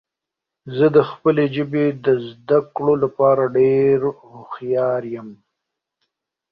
[0.77, 5.29] زه د خپلې ژبې د زده کړو لپاره ډیر هوښیار یم.